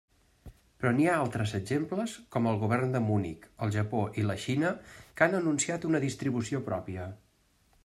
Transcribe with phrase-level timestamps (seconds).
[0.83, 4.73] Però n'hi ha altres exemples, com el Govern de Munic, el Japó i la Xina
[5.19, 7.09] que han anunciat una distribució pròpia.